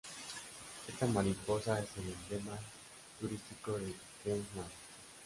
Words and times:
Esta 0.87 1.05
mariposa 1.05 1.79
es 1.79 1.87
el 1.97 2.09
emblema 2.11 2.57
turístico 3.19 3.73
de 3.77 3.93
Queensland. 4.23 4.71